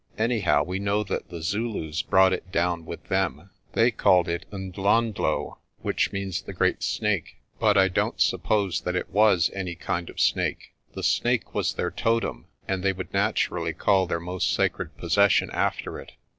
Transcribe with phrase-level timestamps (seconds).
[0.17, 3.51] Anyhow, we know that the Zulus brought it down with them.
[3.73, 9.11] They called it Ndhlondhlo, which means the Great Snake, but I don't suppose that it
[9.11, 10.73] was any kind of snake.
[10.95, 15.99] The snake was their totem, and they would naturally call their most sacred possession after
[15.99, 16.13] it.